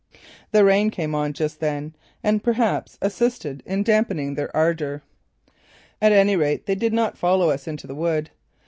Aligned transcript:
The 0.49 0.65
rain 0.65 0.89
came 0.89 1.13
on 1.13 1.31
just 1.31 1.59
then 1.59 1.95
and 2.23 2.43
perhaps 2.43 2.97
assisted 3.03 3.61
in 3.67 3.83
dampening 3.83 4.33
their 4.33 4.49
ardour. 4.57 5.03
At 6.01 6.11
any 6.11 6.35
rate 6.35 6.65
they 6.65 6.73
did 6.73 6.91
not 6.91 7.19
follow 7.19 7.51
us 7.51 7.67
into 7.67 7.85
the 7.85 7.93
wood. 7.93 8.31